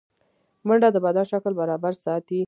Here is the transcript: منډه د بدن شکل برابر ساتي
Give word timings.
منډه 0.67 0.89
د 0.93 0.97
بدن 1.05 1.25
شکل 1.31 1.53
برابر 1.61 1.93
ساتي 2.03 2.39